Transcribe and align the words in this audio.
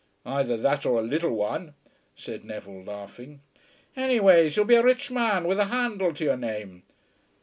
"Either 0.25 0.57
that 0.57 0.83
or 0.83 0.97
a 0.99 1.03
little 1.03 1.31
one," 1.35 1.75
said 2.15 2.43
Neville, 2.43 2.83
laughing. 2.85 3.41
"Anyways 3.95 4.55
you'll 4.57 4.65
be 4.65 4.73
a 4.73 4.81
rich 4.83 5.11
man 5.11 5.43
with 5.43 5.59
a 5.59 5.65
handle 5.65 6.11
to 6.11 6.23
your 6.23 6.37
name. 6.37 6.81